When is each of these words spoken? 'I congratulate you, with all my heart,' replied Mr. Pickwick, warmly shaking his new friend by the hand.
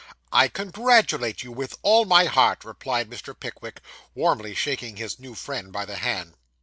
'I 0.31 0.47
congratulate 0.47 1.43
you, 1.43 1.51
with 1.51 1.77
all 1.83 2.05
my 2.05 2.25
heart,' 2.25 2.65
replied 2.65 3.07
Mr. 3.07 3.39
Pickwick, 3.39 3.81
warmly 4.15 4.55
shaking 4.55 4.95
his 4.95 5.19
new 5.19 5.35
friend 5.35 5.71
by 5.71 5.85
the 5.85 5.97
hand. 5.97 6.33